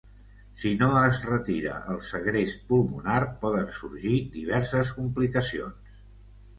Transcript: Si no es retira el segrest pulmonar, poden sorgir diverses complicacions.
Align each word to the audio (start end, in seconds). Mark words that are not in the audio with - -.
Si 0.61 0.69
no 0.77 0.87
es 1.01 1.19
retira 1.31 1.75
el 1.97 2.01
segrest 2.07 2.65
pulmonar, 2.73 3.21
poden 3.47 3.71
sorgir 3.79 4.19
diverses 4.41 4.99
complicacions. 5.01 5.99